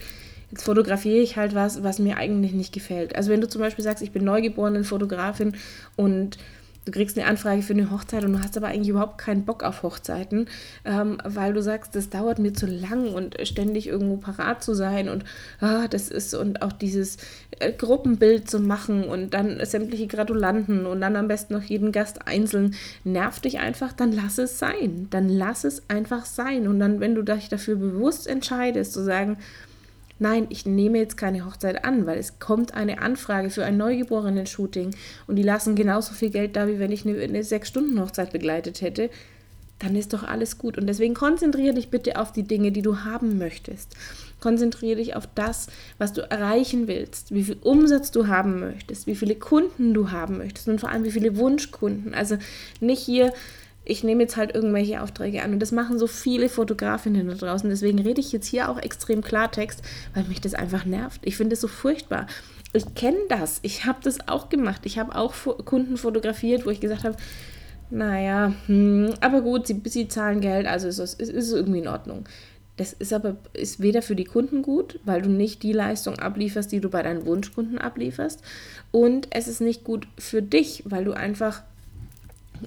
jetzt 0.51 0.63
fotografiere 0.63 1.21
ich 1.21 1.35
halt 1.35 1.53
was, 1.53 1.83
was 1.83 1.99
mir 1.99 2.17
eigentlich 2.17 2.53
nicht 2.53 2.73
gefällt. 2.73 3.15
Also 3.15 3.29
wenn 3.29 3.41
du 3.41 3.49
zum 3.49 3.61
Beispiel 3.61 3.83
sagst, 3.83 4.03
ich 4.03 4.11
bin 4.11 4.23
neugeborene 4.23 4.85
Fotografin 4.85 5.53
und 5.97 6.37
du 6.87 6.91
kriegst 6.91 7.17
eine 7.17 7.27
Anfrage 7.27 7.61
für 7.61 7.73
eine 7.73 7.91
Hochzeit 7.91 8.23
und 8.23 8.33
du 8.33 8.39
hast 8.39 8.55
aber 8.55 8.67
eigentlich 8.67 8.89
überhaupt 8.89 9.17
keinen 9.17 9.43
Bock 9.43 9.63
auf 9.63 9.83
Hochzeiten, 9.83 10.47
ähm, 10.85 11.17
weil 11.23 11.53
du 11.53 11.61
sagst, 11.61 11.95
das 11.95 12.09
dauert 12.09 12.39
mir 12.39 12.53
zu 12.53 12.65
lang 12.65 13.13
und 13.13 13.35
ständig 13.45 13.87
irgendwo 13.87 14.17
parat 14.17 14.63
zu 14.63 14.73
sein 14.73 15.09
und 15.09 15.25
ah, 15.59 15.87
das 15.89 16.07
ist 16.07 16.33
und 16.33 16.61
auch 16.61 16.71
dieses 16.71 17.17
äh, 17.59 17.73
Gruppenbild 17.73 18.49
zu 18.49 18.59
machen 18.59 19.03
und 19.03 19.33
dann 19.33 19.63
sämtliche 19.65 20.07
Gratulanten 20.07 20.85
und 20.85 21.01
dann 21.01 21.17
am 21.17 21.27
besten 21.27 21.53
noch 21.53 21.63
jeden 21.63 21.91
Gast 21.91 22.25
einzeln 22.25 22.75
nervt 23.03 23.43
dich 23.43 23.59
einfach, 23.59 23.91
dann 23.91 24.13
lass 24.13 24.37
es 24.37 24.57
sein. 24.57 25.07
Dann 25.09 25.27
lass 25.27 25.65
es 25.65 25.89
einfach 25.89 26.25
sein 26.25 26.67
und 26.67 26.79
dann, 26.79 26.99
wenn 26.99 27.15
du 27.15 27.23
dich 27.23 27.49
dafür 27.49 27.75
bewusst 27.75 28.27
entscheidest, 28.27 28.93
zu 28.93 29.03
sagen, 29.03 29.37
nein, 30.19 30.47
ich 30.49 30.65
nehme 30.65 30.97
jetzt 30.97 31.17
keine 31.17 31.45
Hochzeit 31.45 31.83
an, 31.83 32.05
weil 32.05 32.17
es 32.17 32.39
kommt 32.39 32.73
eine 32.73 33.01
Anfrage 33.01 33.49
für 33.49 33.65
ein 33.65 33.77
Neugeborenen-Shooting 33.77 34.95
und 35.27 35.35
die 35.35 35.43
lassen 35.43 35.75
genauso 35.75 36.13
viel 36.13 36.29
Geld 36.29 36.55
da, 36.55 36.67
wie 36.67 36.79
wenn 36.79 36.91
ich 36.91 37.05
eine, 37.05 37.43
Sechs-Stunden-Hochzeit 37.43 38.31
begleitet 38.31 38.81
hätte, 38.81 39.09
dann 39.79 39.95
ist 39.95 40.13
doch 40.13 40.23
alles 40.23 40.57
gut. 40.57 40.77
Und 40.77 40.87
deswegen 40.87 41.13
konzentriere 41.13 41.75
dich 41.75 41.89
bitte 41.89 42.19
auf 42.19 42.31
die 42.31 42.43
Dinge, 42.43 42.71
die 42.71 42.81
du 42.81 43.03
haben 43.03 43.37
möchtest. 43.37 43.95
Konzentriere 44.39 44.97
dich 44.97 45.15
auf 45.15 45.27
das, 45.35 45.67
was 45.97 46.13
du 46.13 46.21
erreichen 46.21 46.87
willst, 46.87 47.33
wie 47.33 47.43
viel 47.43 47.57
Umsatz 47.61 48.11
du 48.11 48.27
haben 48.27 48.59
möchtest, 48.59 49.07
wie 49.07 49.15
viele 49.15 49.35
Kunden 49.35 49.93
du 49.93 50.11
haben 50.11 50.37
möchtest 50.37 50.67
und 50.67 50.79
vor 50.79 50.89
allem 50.89 51.03
wie 51.03 51.11
viele 51.11 51.37
Wunschkunden. 51.37 52.13
Also 52.13 52.37
nicht 52.79 53.01
hier 53.01 53.33
ich 53.87 54.03
nehme 54.03 54.23
jetzt 54.23 54.37
halt 54.37 54.53
irgendwelche 54.53 55.01
Aufträge 55.01 55.41
an. 55.43 55.53
Und 55.53 55.59
das 55.59 55.71
machen 55.71 55.97
so 55.97 56.07
viele 56.07 56.49
Fotografinnen 56.49 57.27
da 57.27 57.33
draußen. 57.33 57.69
Deswegen 57.69 57.99
rede 57.99 58.19
ich 58.19 58.31
jetzt 58.31 58.47
hier 58.47 58.69
auch 58.69 58.77
extrem 58.77 59.21
Klartext, 59.21 59.81
weil 60.13 60.25
mich 60.25 60.41
das 60.41 60.53
einfach 60.53 60.85
nervt. 60.85 61.21
Ich 61.23 61.37
finde 61.37 61.53
es 61.53 61.61
so 61.61 61.67
furchtbar. 61.67 62.27
Ich 62.73 62.93
kenne 62.95 63.17
das. 63.29 63.59
Ich 63.61 63.85
habe 63.85 63.99
das 64.03 64.27
auch 64.27 64.49
gemacht. 64.49 64.81
Ich 64.83 64.99
habe 64.99 65.15
auch 65.15 65.33
Kunden 65.65 65.97
fotografiert, 65.97 66.65
wo 66.65 66.69
ich 66.69 66.81
gesagt 66.81 67.05
habe, 67.05 67.15
naja, 67.89 68.53
hm, 68.65 69.13
aber 69.21 69.41
gut, 69.41 69.67
sie, 69.67 69.81
sie 69.85 70.09
zahlen 70.09 70.41
Geld, 70.41 70.67
also 70.67 70.89
ist 70.89 70.99
es 70.99 71.13
ist, 71.13 71.29
ist 71.29 71.51
irgendwie 71.53 71.79
in 71.79 71.87
Ordnung. 71.87 72.25
Das 72.75 72.91
ist 72.93 73.13
aber 73.13 73.37
ist 73.53 73.81
weder 73.81 74.01
für 74.01 74.15
die 74.15 74.25
Kunden 74.25 74.61
gut, 74.61 74.99
weil 75.05 75.21
du 75.21 75.29
nicht 75.29 75.63
die 75.63 75.71
Leistung 75.71 76.19
ablieferst, 76.19 76.71
die 76.71 76.81
du 76.81 76.89
bei 76.89 77.01
deinen 77.01 77.25
Wunschkunden 77.25 77.77
ablieferst. 77.77 78.41
Und 78.91 79.29
es 79.31 79.47
ist 79.47 79.61
nicht 79.61 79.83
gut 79.83 80.07
für 80.17 80.41
dich, 80.41 80.83
weil 80.85 81.05
du 81.05 81.13
einfach 81.13 81.63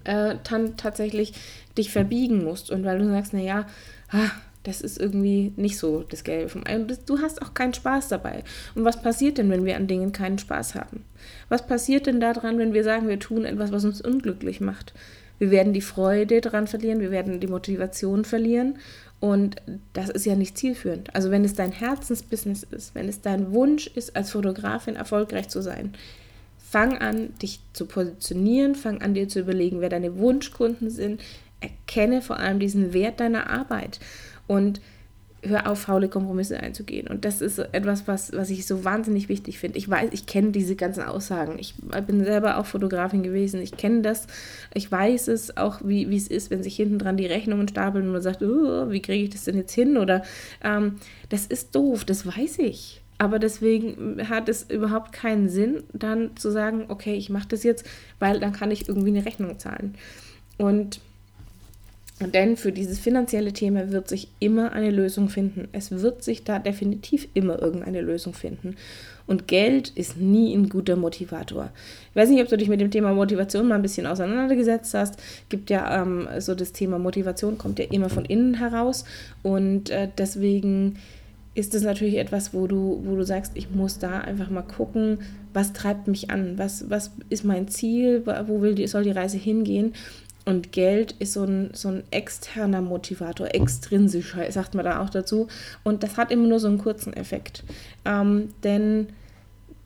äh, 0.04 0.36
dann 0.48 0.76
tatsächlich 0.76 1.34
dich 1.76 1.90
verbiegen 1.90 2.44
musst 2.44 2.70
und 2.70 2.84
weil 2.84 2.98
du 2.98 3.08
sagst, 3.08 3.32
naja, 3.32 3.66
ah, 4.10 4.30
das 4.62 4.82
ist 4.82 5.00
irgendwie 5.00 5.52
nicht 5.56 5.78
so 5.78 6.02
das 6.02 6.22
Gelbe 6.22 6.50
vom 6.50 6.66
Ei. 6.66 6.78
Du 7.06 7.20
hast 7.20 7.40
auch 7.40 7.54
keinen 7.54 7.72
Spaß 7.72 8.08
dabei. 8.08 8.44
Und 8.74 8.84
was 8.84 9.00
passiert 9.00 9.38
denn, 9.38 9.48
wenn 9.50 9.64
wir 9.64 9.76
an 9.76 9.86
Dingen 9.86 10.12
keinen 10.12 10.38
Spaß 10.38 10.74
haben? 10.74 11.04
Was 11.48 11.66
passiert 11.66 12.06
denn 12.06 12.20
daran, 12.20 12.58
wenn 12.58 12.74
wir 12.74 12.84
sagen, 12.84 13.08
wir 13.08 13.18
tun 13.18 13.44
etwas, 13.44 13.72
was 13.72 13.84
uns 13.84 14.02
unglücklich 14.02 14.60
macht? 14.60 14.92
Wir 15.38 15.50
werden 15.50 15.72
die 15.72 15.80
Freude 15.80 16.42
daran 16.42 16.66
verlieren, 16.66 17.00
wir 17.00 17.10
werden 17.10 17.40
die 17.40 17.46
Motivation 17.46 18.26
verlieren. 18.26 18.78
Und 19.18 19.56
das 19.94 20.10
ist 20.10 20.26
ja 20.26 20.34
nicht 20.34 20.58
zielführend. 20.58 21.14
Also 21.14 21.30
wenn 21.30 21.44
es 21.44 21.54
dein 21.54 21.72
Herzensbusiness 21.72 22.62
ist, 22.62 22.94
wenn 22.94 23.08
es 23.08 23.22
dein 23.22 23.52
Wunsch 23.52 23.86
ist, 23.86 24.16
als 24.16 24.30
Fotografin 24.30 24.96
erfolgreich 24.96 25.48
zu 25.48 25.62
sein, 25.62 25.94
Fang 26.70 26.98
an, 26.98 27.34
dich 27.42 27.58
zu 27.72 27.84
positionieren, 27.86 28.76
fang 28.76 29.02
an, 29.02 29.14
dir 29.14 29.28
zu 29.28 29.40
überlegen, 29.40 29.80
wer 29.80 29.88
deine 29.88 30.18
Wunschkunden 30.18 30.88
sind. 30.88 31.20
Erkenne 31.60 32.22
vor 32.22 32.38
allem 32.38 32.60
diesen 32.60 32.92
Wert 32.92 33.18
deiner 33.18 33.50
Arbeit. 33.50 33.98
Und 34.46 34.80
hör 35.42 35.68
auf, 35.68 35.80
faule 35.80 36.08
Kompromisse 36.08 36.60
einzugehen. 36.60 37.08
Und 37.08 37.24
das 37.24 37.40
ist 37.40 37.58
etwas, 37.58 38.06
was, 38.06 38.32
was 38.34 38.50
ich 38.50 38.68
so 38.68 38.84
wahnsinnig 38.84 39.28
wichtig 39.28 39.58
finde. 39.58 39.78
Ich 39.78 39.88
weiß, 39.88 40.10
ich 40.12 40.26
kenne 40.26 40.50
diese 40.50 40.76
ganzen 40.76 41.02
Aussagen. 41.02 41.58
Ich 41.58 41.74
bin 42.06 42.24
selber 42.24 42.58
auch 42.58 42.66
Fotografin 42.66 43.24
gewesen. 43.24 43.60
Ich 43.60 43.76
kenne 43.76 44.02
das. 44.02 44.28
Ich 44.72 44.92
weiß 44.92 45.26
es 45.26 45.56
auch, 45.56 45.80
wie, 45.82 46.14
es 46.14 46.28
ist, 46.28 46.50
wenn 46.50 46.62
sich 46.62 46.76
hinten 46.76 47.00
dran 47.00 47.16
die 47.16 47.26
Rechnungen 47.26 47.66
stapeln 47.66 48.06
und 48.06 48.12
man 48.12 48.22
sagt, 48.22 48.42
oh, 48.42 48.90
wie 48.90 49.02
kriege 49.02 49.24
ich 49.24 49.30
das 49.30 49.44
denn 49.44 49.56
jetzt 49.56 49.72
hin? 49.72 49.96
Oder 49.96 50.22
ähm, 50.62 50.96
das 51.30 51.46
ist 51.46 51.74
doof, 51.74 52.04
das 52.04 52.26
weiß 52.26 52.58
ich. 52.60 52.99
Aber 53.20 53.38
deswegen 53.38 54.26
hat 54.30 54.48
es 54.48 54.70
überhaupt 54.70 55.12
keinen 55.12 55.50
Sinn, 55.50 55.82
dann 55.92 56.38
zu 56.38 56.50
sagen, 56.50 56.86
okay, 56.88 57.12
ich 57.12 57.28
mache 57.28 57.48
das 57.48 57.64
jetzt, 57.64 57.84
weil 58.18 58.40
dann 58.40 58.54
kann 58.54 58.70
ich 58.70 58.88
irgendwie 58.88 59.10
eine 59.10 59.26
Rechnung 59.26 59.58
zahlen. 59.58 59.94
Und 60.56 61.00
denn 62.20 62.56
für 62.56 62.72
dieses 62.72 62.98
finanzielle 62.98 63.52
Thema 63.52 63.90
wird 63.90 64.08
sich 64.08 64.28
immer 64.40 64.72
eine 64.72 64.90
Lösung 64.90 65.28
finden. 65.28 65.68
Es 65.72 65.90
wird 65.90 66.24
sich 66.24 66.44
da 66.44 66.58
definitiv 66.58 67.28
immer 67.34 67.60
irgendeine 67.60 68.00
Lösung 68.00 68.32
finden. 68.32 68.76
Und 69.26 69.48
Geld 69.48 69.90
ist 69.90 70.16
nie 70.16 70.54
ein 70.54 70.70
guter 70.70 70.96
Motivator. 70.96 71.70
Ich 72.08 72.16
weiß 72.16 72.30
nicht, 72.30 72.42
ob 72.42 72.48
du 72.48 72.56
dich 72.56 72.70
mit 72.70 72.80
dem 72.80 72.90
Thema 72.90 73.12
Motivation 73.12 73.68
mal 73.68 73.74
ein 73.74 73.82
bisschen 73.82 74.06
auseinandergesetzt 74.06 74.94
hast. 74.94 75.20
Gibt 75.50 75.68
ja 75.68 76.00
ähm, 76.00 76.26
so 76.38 76.54
das 76.54 76.72
Thema 76.72 76.98
Motivation, 76.98 77.58
kommt 77.58 77.78
ja 77.78 77.84
immer 77.90 78.08
von 78.08 78.24
innen 78.24 78.54
heraus. 78.54 79.04
Und 79.42 79.90
äh, 79.90 80.08
deswegen 80.16 80.96
ist 81.60 81.74
es 81.74 81.82
natürlich 81.82 82.16
etwas, 82.16 82.52
wo 82.52 82.66
du, 82.66 83.00
wo 83.04 83.14
du 83.14 83.22
sagst, 83.22 83.52
ich 83.54 83.70
muss 83.70 83.98
da 83.98 84.18
einfach 84.20 84.50
mal 84.50 84.62
gucken, 84.62 85.18
was 85.52 85.72
treibt 85.72 86.08
mich 86.08 86.30
an, 86.30 86.58
was, 86.58 86.90
was 86.90 87.12
ist 87.28 87.44
mein 87.44 87.68
Ziel, 87.68 88.24
wo 88.46 88.60
will 88.60 88.74
die, 88.74 88.86
soll 88.86 89.04
die 89.04 89.10
Reise 89.10 89.36
hingehen 89.36 89.92
und 90.46 90.72
Geld 90.72 91.12
ist 91.18 91.34
so 91.34 91.44
ein, 91.44 91.70
so 91.74 91.88
ein 91.88 92.02
externer 92.10 92.80
Motivator, 92.80 93.54
extrinsischer, 93.54 94.50
sagt 94.50 94.74
man 94.74 94.84
da 94.84 95.00
auch 95.00 95.10
dazu. 95.10 95.48
Und 95.84 96.02
das 96.02 96.16
hat 96.16 96.30
immer 96.30 96.48
nur 96.48 96.58
so 96.58 96.68
einen 96.68 96.78
kurzen 96.78 97.12
Effekt. 97.12 97.62
Ähm, 98.04 98.48
denn 98.64 99.08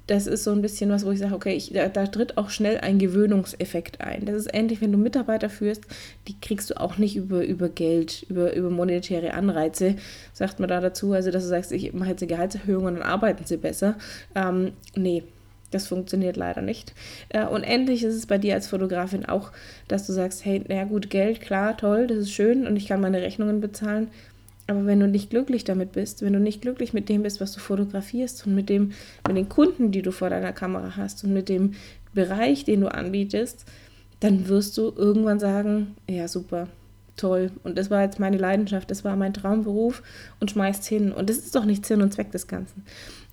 das 0.07 0.27
ist 0.27 0.45
so 0.45 0.53
ein 0.53 0.61
bisschen 0.61 0.91
was, 0.91 1.07
wo 1.07 1.11
ich 1.11 1.19
sage, 1.19 1.35
okay, 1.35 1.55
ich, 1.55 1.73
da, 1.73 1.89
da, 1.89 2.07
tritt 2.07 2.37
auch 2.37 2.51
schnell 2.51 2.79
ein 2.79 2.99
Gewöhnungseffekt 2.99 4.01
ein. 4.01 4.27
Das 4.27 4.37
ist 4.37 4.51
ähnlich, 4.53 4.81
wenn 4.81 4.93
du 4.93 4.99
Mitarbeiter 4.99 5.49
führst, 5.49 5.83
die 6.29 6.39
kriegst 6.39 6.71
du 6.71 6.81
auch 6.81 6.99
nicht 6.99 7.17
über, 7.17 7.45
über 7.45 7.69
Geld, 7.71 8.27
über, 8.29 8.55
über 8.55 8.69
monetäre 8.69 9.33
Anreize, 9.33 9.97
sagt 10.35 10.61
man 10.61 10.69
da 10.69 10.81
dazu. 10.81 11.13
Also, 11.13 11.31
dass 11.31 11.45
du 11.45 11.49
sagst, 11.49 11.73
ich 11.73 11.93
mache 11.95 12.11
jetzt 12.11 12.23
eine 12.23 12.29
Gehaltserhöhung 12.29 12.85
und 12.85 12.95
dann 12.95 13.03
arbeiten 13.03 13.45
sie 13.47 13.57
besser. 13.57 13.97
Ähm, 14.35 14.73
nee, 14.95 15.23
das 15.71 15.87
funktioniert 15.87 16.37
leider 16.37 16.61
nicht. 16.61 16.95
Äh, 17.31 17.47
und 17.47 17.63
endlich 17.63 18.05
ist 18.05 18.15
es 18.15 18.27
bei 18.27 18.37
dir 18.39 18.55
als 18.55 18.69
Fotografin 18.69 19.25
auch, 19.25 19.53
dass 19.89 20.07
du 20.07 20.13
sagst, 20.13 20.45
hey, 20.45 20.63
na 20.69 20.85
gut, 20.85 21.09
Geld, 21.09 21.41
klar, 21.41 21.77
toll, 21.77 22.07
das 22.07 22.19
ist 22.19 22.33
schön 22.33 22.67
und 22.67 22.77
ich 22.77 22.87
kann 22.87 23.01
meine 23.01 23.23
Rechnungen 23.23 23.61
bezahlen. 23.61 24.09
Aber 24.67 24.87
wenn 24.87 25.01
du 25.01 25.07
nicht 25.07 25.31
glücklich 25.31 25.65
damit 25.65 25.93
bist, 25.93 26.23
wenn 26.23 26.33
du 26.33 26.41
nicht 26.41 26.63
glücklich 26.63 26.95
mit 26.95 27.09
dem 27.09 27.23
bist, 27.23 27.41
was 27.41 27.53
du 27.53 27.61
fotografierst 27.61 28.47
und 28.47 28.55
mit 28.55 28.69
dem, 28.69 28.93
mit 29.27 29.37
den 29.37 29.49
Kunden, 29.49 29.91
die 29.91 30.03
du 30.03 30.11
vor 30.11 30.31
deiner 30.31 30.53
Kamera 30.53 30.97
hast 30.97 31.25
und 31.25 31.35
mit 31.35 31.49
dem 31.49 31.75
Bereich, 32.15 32.65
den 32.65 32.81
du 32.81 32.89
anbietest, 32.93 33.67
dann 34.21 34.49
wirst 34.49 34.79
du 34.79 34.93
irgendwann 34.97 35.39
sagen, 35.39 35.97
ja 36.09 36.29
super, 36.29 36.69
toll. 37.17 37.51
Und 37.63 37.77
das 37.77 37.91
war 37.91 38.03
jetzt 38.03 38.19
meine 38.19 38.39
Leidenschaft, 38.39 38.91
das 38.91 39.05
war 39.05 39.17
mein 39.17 39.35
Traumberuf 39.35 40.03
und 40.41 40.51
schmeißt 40.51 40.85
hin. 40.87 41.13
Und 41.13 41.29
das 41.29 41.39
ist 41.39 41.55
doch 41.55 41.67
nicht 41.67 41.85
Sinn 41.85 42.01
und 42.01 42.13
Zweck 42.13 42.31
des 42.33 42.47
Ganzen. 42.47 42.85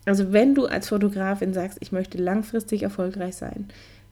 Also 0.05 0.33
wenn 0.33 0.55
du 0.55 0.65
als 0.65 0.89
Fotografin 0.89 1.53
sagst, 1.53 1.77
ich 1.81 1.91
möchte 1.91 2.17
langfristig 2.17 2.83
erfolgreich 2.83 3.35
sein, 3.35 3.69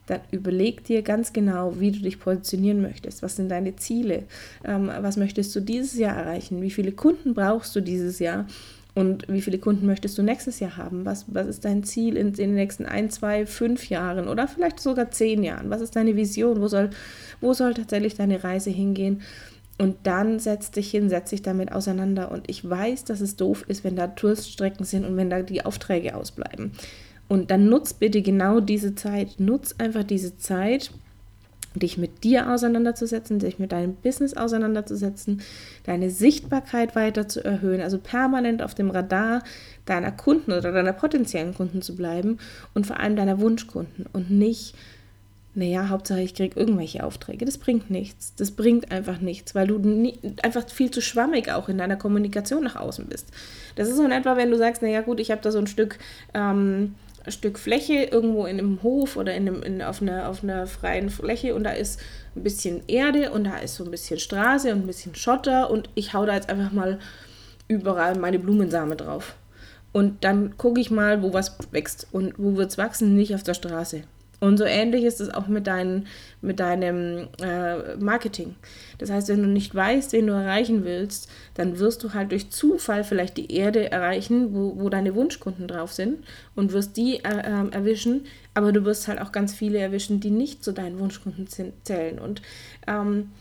dann 0.10 0.22
überleg 0.32 0.84
dir 0.84 1.02
ganz 1.02 1.34
genau, 1.34 1.80
wie 1.80 1.92
du 1.92 2.00
dich 2.00 2.20
positionieren 2.20 2.82
möchtest. 2.82 3.22
Was 3.22 3.36
sind 3.36 3.50
deine 3.50 3.76
Ziele? 3.76 4.24
Ähm, 4.64 4.90
was 5.02 5.18
möchtest 5.18 5.56
du 5.56 5.60
dieses 5.60 5.98
Jahr 5.98 6.16
erreichen? 6.16 6.62
Wie 6.62 6.72
viele 6.72 6.92
Kunden 6.92 7.34
brauchst 7.34 7.76
du 7.76 7.82
dieses 7.82 8.20
Jahr? 8.20 8.46
Und 8.96 9.28
wie 9.30 9.42
viele 9.42 9.60
Kunden 9.60 9.86
möchtest 9.86 10.18
du 10.18 10.24
nächstes 10.24 10.60
Jahr 10.60 10.76
haben? 10.76 11.06
Was, 11.06 11.26
was 11.28 11.48
ist 11.48 11.64
dein 11.64 11.84
Ziel 11.84 12.18
in, 12.18 12.30
in 12.30 12.34
den 12.34 12.56
nächsten 12.56 12.86
ein, 12.86 13.10
zwei, 13.10 13.46
fünf 13.46 13.88
Jahren 13.90 14.28
oder 14.28 14.48
vielleicht 14.48 14.80
sogar 14.80 15.12
zehn 15.12 15.44
Jahren? 15.44 15.70
Was 15.70 15.82
ist 15.82 15.96
deine 15.96 16.16
Vision? 16.16 16.60
Wo 16.60 16.68
soll, 16.68 16.90
wo 17.40 17.54
soll 17.54 17.74
tatsächlich 17.74 18.16
deine 18.16 18.44
Reise 18.44 18.72
hingehen? 18.72 19.22
Und 19.78 19.96
dann 20.04 20.40
setz 20.40 20.72
dich 20.72 20.92
hin, 20.92 21.08
setz 21.08 21.30
dich 21.30 21.42
damit 21.42 21.72
auseinander. 21.72 22.32
Und 22.32 22.50
ich 22.50 22.70
weiß, 22.70 23.06
dass 23.06 23.22
es 23.22 23.38
doof 23.38 23.64
ist, 23.70 23.86
wenn 23.86 23.96
da 23.96 24.08
Durststrecken 24.08 24.86
sind 24.86 25.06
und 25.06 25.16
wenn 25.16 25.30
da 25.30 25.42
die 25.42 25.64
Aufträge 25.66 26.16
ausbleiben. 26.16 26.74
Und 27.30 27.52
dann 27.52 27.70
nutz 27.70 27.94
bitte 27.94 28.22
genau 28.22 28.60
diese 28.60 28.96
Zeit. 28.96 29.40
Nutz 29.40 29.76
einfach 29.78 30.04
diese 30.04 30.38
Zeit, 30.38 30.92
dich 31.76 31.98
mit 31.98 32.24
dir 32.24 32.52
auseinanderzusetzen, 32.52 33.40
dich 33.40 33.60
mit 33.60 33.72
deinem 33.72 33.94
Business 33.96 34.36
auseinanderzusetzen, 34.36 35.42
deine 35.86 36.10
Sichtbarkeit 36.10 36.96
weiter 36.96 37.28
zu 37.28 37.44
erhöhen, 37.46 37.82
also 37.82 38.00
permanent 38.00 38.62
auf 38.62 38.74
dem 38.74 38.90
Radar 38.90 39.44
deiner 39.86 40.12
Kunden 40.12 40.52
oder 40.52 40.72
deiner 40.72 40.94
potenziellen 40.94 41.54
Kunden 41.54 41.82
zu 41.82 41.96
bleiben 41.96 42.40
und 42.74 42.88
vor 42.88 43.00
allem 43.00 43.16
deiner 43.16 43.40
Wunschkunden 43.40 44.08
und 44.12 44.32
nicht 44.32 44.76
naja, 45.56 45.90
Hauptsache 45.90 46.22
ich 46.22 46.36
kriege 46.36 46.58
irgendwelche 46.58 47.04
Aufträge. 47.04 47.44
Das 47.44 47.58
bringt 47.58 47.90
nichts. 47.90 48.34
Das 48.36 48.52
bringt 48.52 48.92
einfach 48.92 49.20
nichts, 49.20 49.56
weil 49.56 49.68
du 49.68 49.80
nie, 49.80 50.18
einfach 50.44 50.70
viel 50.70 50.92
zu 50.92 51.02
schwammig 51.02 51.52
auch 51.52 51.70
in 51.70 51.78
deiner 51.78 51.96
Kommunikation 51.96 52.64
nach 52.64 52.76
außen 52.76 53.08
bist. 53.08 53.28
Das 53.76 53.90
ist 53.90 53.98
so 53.98 54.06
in 54.06 54.12
etwa, 54.12 54.38
wenn 54.38 54.52
du 54.52 54.58
sagst, 54.58 54.82
naja 54.82 55.02
gut, 55.02 55.20
ich 55.20 55.32
habe 55.32 55.42
da 55.42 55.52
so 55.52 55.58
ein 55.58 55.68
Stück, 55.68 55.98
ähm, 56.34 56.96
Stück 57.28 57.60
Fläche 57.60 58.04
irgendwo 58.06 58.46
in 58.46 58.60
einem 58.60 58.82
Hof 58.84 59.18
oder 59.18 59.34
in 59.34 59.48
einem, 59.48 59.64
in, 59.64 59.82
auf, 59.82 60.02
einer, 60.02 60.30
auf 60.30 60.44
einer 60.44 60.68
freien 60.68 61.10
Fläche 61.10 61.56
und 61.56 61.64
da 61.64 61.72
ist 61.72 62.00
ein 62.36 62.44
bisschen 62.44 62.82
Erde 62.88 63.32
und 63.32 63.44
da 63.44 63.58
ist 63.58 63.76
so 63.76 63.84
ein 63.84 63.92
bisschen 63.92 64.20
Straße 64.20 64.72
und 64.72 64.82
ein 64.82 64.88
bisschen 64.88 65.16
Schotter 65.16 65.70
und 65.70 65.90
ich 65.96 66.14
hau 66.14 66.26
da 66.26 66.36
jetzt 66.36 66.50
einfach 66.50 66.72
mal 66.72 67.00
überall 67.68 68.16
meine 68.16 68.40
Blumensame 68.40 68.96
drauf. 68.96 69.36
Und 69.92 70.24
dann 70.24 70.58
gucke 70.58 70.80
ich 70.80 70.92
mal, 70.92 71.24
wo 71.24 71.34
was 71.34 71.58
wächst. 71.72 72.08
Und 72.12 72.34
wo 72.38 72.56
wird 72.56 72.70
es 72.70 72.78
wachsen? 72.78 73.16
Nicht 73.16 73.34
auf 73.34 73.44
der 73.44 73.56
Straße. 73.56 74.04
Und 74.40 74.58
so 74.58 74.64
ähnlich 74.64 75.04
ist 75.04 75.20
es 75.20 75.34
auch 75.34 75.48
mit, 75.48 75.68
dein, 75.68 76.08
mit 76.42 76.60
deinem 76.60 77.28
äh, 77.42 77.96
Marketing. 77.98 78.56
Das 78.98 79.10
heißt, 79.10 79.28
wenn 79.28 79.44
du 79.44 79.50
nicht 79.50 79.76
weißt, 79.76 80.14
wen 80.14 80.28
du 80.28 80.34
erreichen 80.34 80.86
willst, 80.86 81.30
dann 81.56 81.78
wirst 81.80 82.04
du 82.04 82.14
halt 82.14 82.32
durch 82.32 82.50
Zufall 82.50 83.04
vielleicht 83.04 83.38
die 83.38 83.54
Erde 83.54 83.92
erreichen, 83.92 84.54
wo, 84.54 84.80
wo 84.80 84.90
deine 84.90 85.14
Wunschkunden 85.16 85.68
drauf 85.68 85.92
sind 85.92 86.24
und 86.56 86.72
wirst 86.72 86.96
die 86.96 87.18
äh, 87.24 87.40
äh, 87.40 87.70
erwischen, 87.72 88.26
aber 88.54 88.72
du 88.72 88.86
wirst 88.86 89.08
halt 89.08 89.20
auch 89.20 89.32
ganz 89.32 89.54
viele 89.54 89.80
erwischen, 89.80 90.22
die 90.22 90.32
nicht 90.32 90.64
zu 90.64 90.72
deinen 90.72 91.00
Wunschkunden 91.00 91.48
zählen. 91.84 92.20
Und 92.20 92.42
ähm, 92.88 93.32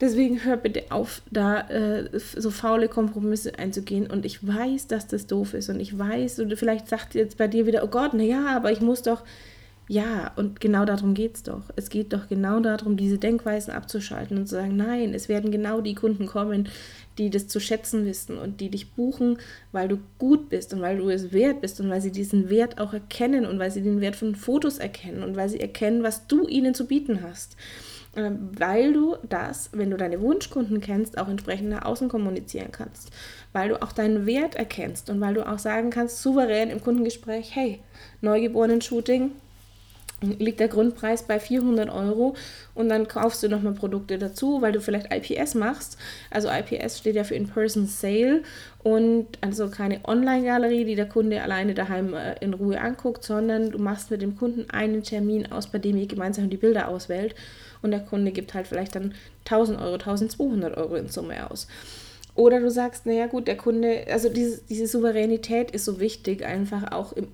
deswegen 0.00 0.44
hör 0.44 0.56
bitte 0.56 0.84
auf, 0.90 1.22
da 1.30 1.68
äh, 1.68 2.08
so 2.18 2.50
faule 2.50 2.88
Kompromisse 2.88 3.58
einzugehen. 3.58 4.08
Und 4.08 4.24
ich 4.24 4.46
weiß, 4.46 4.86
dass 4.86 5.08
das 5.08 5.26
doof 5.26 5.54
ist. 5.54 5.68
Und 5.70 5.80
ich 5.80 5.98
weiß, 5.98 6.38
und 6.38 6.56
vielleicht 6.56 6.88
sagt 6.88 7.14
jetzt 7.14 7.36
bei 7.36 7.48
dir 7.48 7.66
wieder, 7.66 7.82
oh 7.82 7.88
Gott, 7.88 8.14
naja, 8.14 8.46
aber 8.56 8.70
ich 8.70 8.80
muss 8.80 9.02
doch 9.02 9.24
ja, 9.90 10.30
und 10.36 10.60
genau 10.60 10.84
darum 10.84 11.14
geht 11.14 11.34
es 11.34 11.42
doch. 11.42 11.62
Es 11.74 11.90
geht 11.90 12.12
doch 12.12 12.28
genau 12.28 12.60
darum, 12.60 12.96
diese 12.96 13.18
Denkweisen 13.18 13.74
abzuschalten 13.74 14.38
und 14.38 14.46
zu 14.46 14.54
sagen, 14.54 14.76
nein, 14.76 15.14
es 15.14 15.28
werden 15.28 15.50
genau 15.50 15.80
die 15.80 15.96
Kunden 15.96 16.26
kommen, 16.26 16.68
die 17.18 17.28
das 17.28 17.48
zu 17.48 17.58
schätzen 17.58 18.06
wissen 18.06 18.38
und 18.38 18.60
die 18.60 18.68
dich 18.70 18.92
buchen, 18.92 19.38
weil 19.72 19.88
du 19.88 19.98
gut 20.16 20.48
bist 20.48 20.72
und 20.72 20.80
weil 20.80 20.98
du 20.98 21.10
es 21.10 21.32
wert 21.32 21.60
bist 21.60 21.80
und 21.80 21.90
weil 21.90 22.00
sie 22.00 22.12
diesen 22.12 22.48
Wert 22.50 22.80
auch 22.80 22.92
erkennen 22.92 23.44
und 23.44 23.58
weil 23.58 23.72
sie 23.72 23.82
den 23.82 24.00
Wert 24.00 24.14
von 24.14 24.36
Fotos 24.36 24.78
erkennen 24.78 25.24
und 25.24 25.34
weil 25.34 25.48
sie 25.48 25.58
erkennen, 25.58 26.04
was 26.04 26.28
du 26.28 26.46
ihnen 26.46 26.72
zu 26.72 26.86
bieten 26.86 27.22
hast. 27.24 27.56
Ähm, 28.14 28.50
weil 28.56 28.92
du 28.92 29.16
das, 29.28 29.70
wenn 29.72 29.90
du 29.90 29.96
deine 29.96 30.20
Wunschkunden 30.20 30.80
kennst, 30.80 31.18
auch 31.18 31.26
entsprechend 31.26 31.70
nach 31.70 31.84
außen 31.84 32.08
kommunizieren 32.08 32.70
kannst. 32.70 33.10
Weil 33.52 33.70
du 33.70 33.82
auch 33.82 33.90
deinen 33.90 34.24
Wert 34.24 34.54
erkennst 34.54 35.10
und 35.10 35.20
weil 35.20 35.34
du 35.34 35.48
auch 35.48 35.58
sagen 35.58 35.90
kannst, 35.90 36.22
souverän 36.22 36.70
im 36.70 36.80
Kundengespräch, 36.80 37.56
hey, 37.56 37.80
Neugeborenen-Shooting, 38.20 39.32
liegt 40.20 40.60
der 40.60 40.68
Grundpreis 40.68 41.22
bei 41.22 41.40
400 41.40 41.90
Euro 41.90 42.34
und 42.74 42.88
dann 42.88 43.08
kaufst 43.08 43.42
du 43.42 43.48
nochmal 43.48 43.72
Produkte 43.72 44.18
dazu, 44.18 44.60
weil 44.60 44.72
du 44.72 44.80
vielleicht 44.80 45.12
IPS 45.12 45.54
machst. 45.54 45.96
Also 46.30 46.48
IPS 46.48 46.98
steht 46.98 47.16
ja 47.16 47.24
für 47.24 47.34
In-Person 47.34 47.86
Sale 47.86 48.42
und 48.82 49.26
also 49.40 49.68
keine 49.68 50.00
Online-Galerie, 50.04 50.84
die 50.84 50.94
der 50.94 51.08
Kunde 51.08 51.42
alleine 51.42 51.74
daheim 51.74 52.14
äh, 52.14 52.34
in 52.40 52.54
Ruhe 52.54 52.80
anguckt, 52.80 53.24
sondern 53.24 53.70
du 53.70 53.78
machst 53.78 54.10
mit 54.10 54.22
dem 54.22 54.36
Kunden 54.36 54.70
einen 54.70 55.02
Termin 55.02 55.50
aus, 55.50 55.68
bei 55.68 55.78
dem 55.78 55.96
ihr 55.96 56.06
gemeinsam 56.06 56.50
die 56.50 56.56
Bilder 56.56 56.88
auswählt 56.88 57.34
und 57.82 57.90
der 57.90 58.00
Kunde 58.00 58.30
gibt 58.30 58.54
halt 58.54 58.66
vielleicht 58.66 58.94
dann 58.94 59.14
1000 59.46 59.80
Euro, 59.80 59.94
1200 59.94 60.76
Euro 60.76 60.96
in 60.96 61.08
Summe 61.08 61.50
aus. 61.50 61.66
Oder 62.34 62.60
du 62.60 62.70
sagst, 62.70 63.06
naja 63.06 63.26
gut, 63.26 63.48
der 63.48 63.56
Kunde, 63.56 64.06
also 64.10 64.28
diese, 64.28 64.62
diese 64.68 64.86
Souveränität 64.86 65.70
ist 65.70 65.84
so 65.84 66.00
wichtig, 66.00 66.44
einfach 66.44 66.92
auch 66.92 67.12
im, 67.12 67.28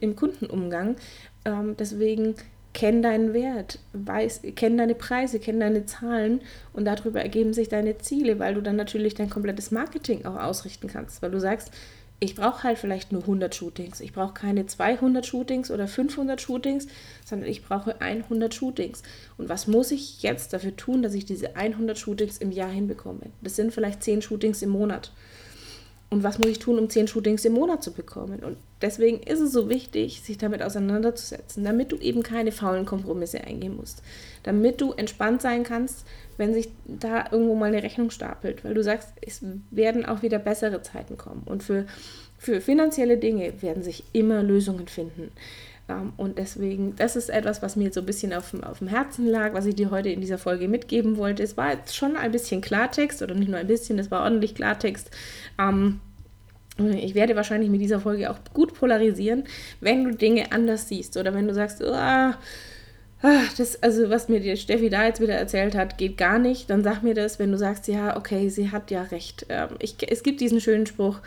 im 0.00 0.16
Kundenumgang, 0.16 0.96
ähm, 1.44 1.76
deswegen 1.78 2.34
kenn 2.74 3.02
deinen 3.02 3.32
Wert, 3.32 3.80
weiß, 3.92 4.42
kenn 4.54 4.78
deine 4.78 4.94
Preise, 4.94 5.40
kenn 5.40 5.58
deine 5.58 5.86
Zahlen 5.86 6.40
und 6.72 6.84
darüber 6.84 7.20
ergeben 7.20 7.52
sich 7.52 7.68
deine 7.68 7.98
Ziele, 7.98 8.38
weil 8.38 8.54
du 8.54 8.62
dann 8.62 8.76
natürlich 8.76 9.14
dein 9.14 9.30
komplettes 9.30 9.70
Marketing 9.70 10.24
auch 10.26 10.36
ausrichten 10.36 10.86
kannst, 10.86 11.22
weil 11.22 11.30
du 11.30 11.40
sagst, 11.40 11.72
ich 12.20 12.34
brauche 12.34 12.64
halt 12.64 12.78
vielleicht 12.78 13.12
nur 13.12 13.22
100 13.22 13.54
Shootings. 13.54 14.00
Ich 14.00 14.12
brauche 14.12 14.34
keine 14.34 14.66
200 14.66 15.24
Shootings 15.24 15.70
oder 15.70 15.86
500 15.86 16.40
Shootings, 16.40 16.88
sondern 17.24 17.48
ich 17.48 17.62
brauche 17.62 18.00
100 18.00 18.52
Shootings. 18.52 19.02
Und 19.36 19.48
was 19.48 19.68
muss 19.68 19.92
ich 19.92 20.22
jetzt 20.22 20.52
dafür 20.52 20.74
tun, 20.76 21.02
dass 21.02 21.14
ich 21.14 21.24
diese 21.24 21.54
100 21.54 21.96
Shootings 21.96 22.38
im 22.38 22.50
Jahr 22.50 22.70
hinbekomme? 22.70 23.30
Das 23.40 23.54
sind 23.54 23.72
vielleicht 23.72 24.02
10 24.02 24.22
Shootings 24.22 24.62
im 24.62 24.70
Monat. 24.70 25.12
Und 26.10 26.22
was 26.22 26.38
muss 26.38 26.48
ich 26.48 26.58
tun, 26.58 26.78
um 26.78 26.88
zehn 26.88 27.06
Shootings 27.06 27.44
im 27.44 27.52
Monat 27.52 27.82
zu 27.82 27.92
bekommen. 27.92 28.40
Und 28.40 28.56
deswegen 28.80 29.20
ist 29.22 29.40
es 29.40 29.52
so 29.52 29.68
wichtig, 29.68 30.22
sich 30.22 30.38
damit 30.38 30.62
auseinanderzusetzen, 30.62 31.64
damit 31.64 31.92
du 31.92 31.96
eben 31.96 32.22
keine 32.22 32.50
faulen 32.50 32.86
Kompromisse 32.86 33.44
eingehen 33.44 33.76
musst. 33.76 34.02
Damit 34.42 34.80
du 34.80 34.92
entspannt 34.92 35.42
sein 35.42 35.64
kannst, 35.64 36.06
wenn 36.38 36.54
sich 36.54 36.70
da 36.86 37.26
irgendwo 37.30 37.54
mal 37.54 37.66
eine 37.66 37.82
Rechnung 37.82 38.10
stapelt, 38.10 38.64
weil 38.64 38.72
du 38.72 38.82
sagst, 38.82 39.10
es 39.20 39.42
werden 39.70 40.06
auch 40.06 40.22
wieder 40.22 40.38
bessere 40.38 40.82
Zeiten 40.82 41.18
kommen. 41.18 41.42
Und 41.44 41.62
für, 41.62 41.84
für 42.38 42.62
finanzielle 42.62 43.18
Dinge 43.18 43.60
werden 43.60 43.82
sich 43.82 44.04
immer 44.12 44.42
Lösungen 44.42 44.88
finden. 44.88 45.30
Ähm, 45.88 46.12
und 46.16 46.38
deswegen, 46.38 46.94
das 46.96 47.16
ist 47.16 47.30
etwas, 47.30 47.62
was 47.62 47.76
mir 47.76 47.92
so 47.92 48.00
ein 48.00 48.06
bisschen 48.06 48.32
auf, 48.32 48.54
auf 48.62 48.78
dem 48.78 48.88
Herzen 48.88 49.26
lag, 49.26 49.54
was 49.54 49.66
ich 49.66 49.74
dir 49.74 49.90
heute 49.90 50.10
in 50.10 50.20
dieser 50.20 50.38
Folge 50.38 50.68
mitgeben 50.68 51.16
wollte. 51.16 51.42
Es 51.42 51.56
war 51.56 51.72
jetzt 51.72 51.96
schon 51.96 52.16
ein 52.16 52.32
bisschen 52.32 52.60
Klartext 52.60 53.22
oder 53.22 53.34
nicht 53.34 53.48
nur 53.48 53.58
ein 53.58 53.66
bisschen, 53.66 53.98
es 53.98 54.10
war 54.10 54.22
ordentlich 54.22 54.54
Klartext. 54.54 55.10
Ähm, 55.58 56.00
ich 56.78 57.14
werde 57.14 57.34
wahrscheinlich 57.34 57.70
mit 57.70 57.80
dieser 57.80 58.00
Folge 58.00 58.30
auch 58.30 58.38
gut 58.54 58.74
polarisieren, 58.74 59.44
wenn 59.80 60.04
du 60.04 60.14
Dinge 60.14 60.52
anders 60.52 60.88
siehst 60.88 61.16
oder 61.16 61.34
wenn 61.34 61.48
du 61.48 61.54
sagst, 61.54 61.82
oh, 61.82 62.32
das, 63.56 63.82
also 63.82 64.10
was 64.10 64.28
mir 64.28 64.38
die 64.38 64.56
Steffi 64.56 64.88
da 64.88 65.04
jetzt 65.04 65.20
wieder 65.20 65.34
erzählt 65.34 65.74
hat, 65.74 65.98
geht 65.98 66.16
gar 66.16 66.38
nicht, 66.38 66.70
dann 66.70 66.84
sag 66.84 67.02
mir 67.02 67.14
das, 67.14 67.40
wenn 67.40 67.50
du 67.50 67.58
sagst, 67.58 67.88
ja, 67.88 68.16
okay, 68.16 68.48
sie 68.48 68.70
hat 68.70 68.92
ja 68.92 69.02
recht. 69.02 69.46
Ähm, 69.48 69.70
ich, 69.80 69.96
es 70.08 70.22
gibt 70.22 70.40
diesen 70.40 70.60
schönen 70.60 70.86
Spruch, 70.86 71.18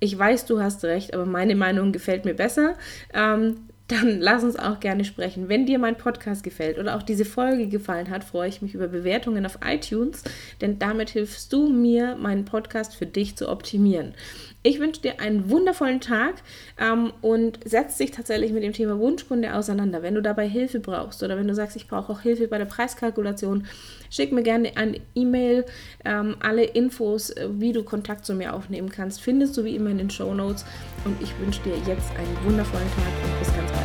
ich 0.00 0.16
weiß, 0.16 0.44
du 0.44 0.60
hast 0.60 0.84
recht, 0.84 1.14
aber 1.14 1.24
meine 1.24 1.56
Meinung 1.56 1.90
gefällt 1.92 2.24
mir 2.24 2.34
besser. 2.34 2.74
Ähm, 3.14 3.56
dann 3.88 4.20
lass 4.20 4.44
uns 4.44 4.58
auch 4.58 4.80
gerne 4.80 5.04
sprechen. 5.04 5.48
Wenn 5.48 5.66
dir 5.66 5.78
mein 5.78 5.96
Podcast 5.96 6.42
gefällt 6.42 6.78
oder 6.78 6.96
auch 6.96 7.02
diese 7.02 7.24
Folge 7.24 7.68
gefallen 7.68 8.10
hat, 8.10 8.22
freue 8.22 8.48
ich 8.48 8.62
mich 8.62 8.74
über 8.74 8.88
Bewertungen 8.88 9.46
auf 9.46 9.58
iTunes, 9.64 10.22
denn 10.60 10.78
damit 10.78 11.10
hilfst 11.10 11.52
du 11.52 11.68
mir, 11.68 12.16
meinen 12.16 12.44
Podcast 12.44 12.94
für 12.94 13.06
dich 13.06 13.36
zu 13.36 13.48
optimieren. 13.48 14.14
Ich 14.62 14.80
wünsche 14.80 15.00
dir 15.00 15.20
einen 15.20 15.48
wundervollen 15.48 16.00
Tag 16.00 16.34
ähm, 16.78 17.12
und 17.22 17.60
setz 17.64 17.96
dich 17.96 18.10
tatsächlich 18.10 18.52
mit 18.52 18.64
dem 18.64 18.72
Thema 18.72 18.98
Wunschkunde 18.98 19.54
auseinander. 19.54 20.02
Wenn 20.02 20.14
du 20.14 20.20
dabei 20.20 20.48
Hilfe 20.48 20.80
brauchst 20.80 21.22
oder 21.22 21.38
wenn 21.38 21.46
du 21.46 21.54
sagst, 21.54 21.76
ich 21.76 21.86
brauche 21.86 22.12
auch 22.12 22.20
Hilfe 22.20 22.48
bei 22.48 22.58
der 22.58 22.64
Preiskalkulation, 22.64 23.66
schick 24.10 24.32
mir 24.32 24.42
gerne 24.42 24.76
eine 24.76 25.00
E-Mail. 25.14 25.64
Ähm, 26.04 26.36
alle 26.40 26.64
Infos, 26.64 27.30
äh, 27.30 27.48
wie 27.52 27.72
du 27.72 27.84
Kontakt 27.84 28.26
zu 28.26 28.34
mir 28.34 28.52
aufnehmen 28.52 28.90
kannst, 28.90 29.20
findest 29.20 29.56
du 29.56 29.64
wie 29.64 29.76
immer 29.76 29.90
in 29.90 29.98
den 29.98 30.10
Show 30.10 30.34
Notes. 30.34 30.64
Und 31.04 31.22
ich 31.22 31.38
wünsche 31.38 31.62
dir 31.62 31.76
jetzt 31.86 32.10
einen 32.10 32.36
wundervollen 32.44 32.88
Tag 32.88 33.30
und 33.30 33.38
bis 33.38 33.54
ganz 33.54 33.70
bald. 33.70 33.77